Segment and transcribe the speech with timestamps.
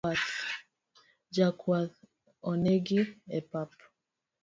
[1.35, 1.95] Jakwath
[2.49, 2.99] onegi
[3.39, 3.71] epap